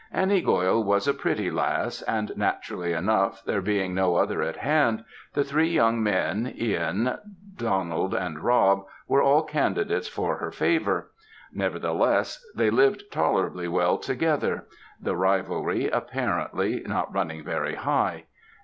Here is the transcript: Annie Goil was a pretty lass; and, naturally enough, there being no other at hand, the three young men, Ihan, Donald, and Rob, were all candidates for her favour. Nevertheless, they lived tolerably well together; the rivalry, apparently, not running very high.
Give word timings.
Annie 0.11 0.41
Goil 0.41 0.83
was 0.83 1.07
a 1.07 1.13
pretty 1.13 1.51
lass; 1.51 2.01
and, 2.01 2.31
naturally 2.35 2.91
enough, 2.91 3.43
there 3.45 3.61
being 3.61 3.93
no 3.93 4.15
other 4.15 4.41
at 4.41 4.55
hand, 4.55 5.03
the 5.33 5.43
three 5.43 5.69
young 5.69 6.01
men, 6.01 6.51
Ihan, 6.59 7.19
Donald, 7.55 8.15
and 8.15 8.39
Rob, 8.39 8.87
were 9.07 9.21
all 9.21 9.43
candidates 9.43 10.07
for 10.07 10.37
her 10.37 10.49
favour. 10.49 11.11
Nevertheless, 11.53 12.43
they 12.55 12.71
lived 12.71 13.11
tolerably 13.11 13.67
well 13.67 13.99
together; 13.99 14.65
the 14.99 15.15
rivalry, 15.15 15.87
apparently, 15.87 16.79
not 16.87 17.13
running 17.13 17.43
very 17.43 17.75
high. 17.75 18.23